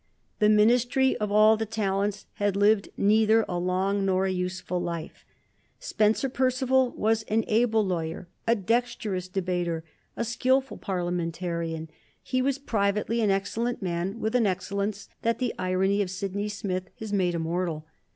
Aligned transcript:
The 0.39 0.49
Ministry 0.49 1.15
of 1.17 1.31
All 1.31 1.55
the 1.57 1.67
Talents 1.67 2.25
had 2.37 2.55
lived 2.55 2.89
neither 2.97 3.45
a 3.47 3.59
long 3.59 4.03
nor 4.03 4.25
a 4.25 4.31
useful 4.31 4.81
life. 4.81 5.23
Spencer 5.79 6.27
Perceval 6.27 6.89
was 6.97 7.21
an 7.27 7.45
able 7.47 7.85
lawyer, 7.85 8.27
a 8.47 8.55
dexterous 8.55 9.27
debater, 9.27 9.83
a 10.17 10.25
skilful 10.25 10.77
Parliamentarian. 10.77 11.87
He 12.23 12.41
was 12.41 12.57
privately 12.57 13.21
an 13.21 13.29
excellent 13.29 13.83
man, 13.83 14.19
with 14.19 14.33
an 14.33 14.47
excellence 14.47 15.07
that 15.21 15.37
the 15.37 15.53
irony 15.59 16.01
of 16.01 16.09
Sydney 16.09 16.49
Smith 16.49 16.89
has 16.97 17.13
made 17.13 17.35
immortal. 17.35 17.85